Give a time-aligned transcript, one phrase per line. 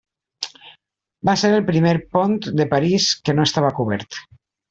[1.29, 4.19] Va ser el primer pont de París que no estava cobert.